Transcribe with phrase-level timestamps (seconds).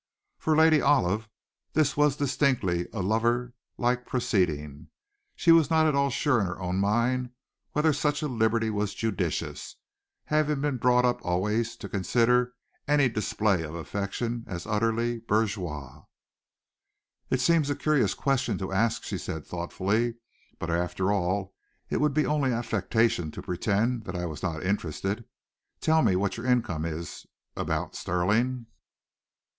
[0.39, 1.29] For Lady Olive,
[1.73, 4.87] this was distinctly a lover like proceeding.
[5.35, 7.29] She was not at all sure in her own mind
[7.73, 9.75] whether such a liberty was judicious,
[10.25, 12.55] having been brought up always to consider
[12.87, 16.05] any display of affection as utterly bourgeois.
[17.29, 20.15] "It seems a curious question to ask," she said thoughtfully;
[20.57, 21.53] "but, after all,
[21.91, 25.25] it would be only affectation to pretend that I was not interested.
[25.79, 28.65] Tell me what your income is about, Stirling?"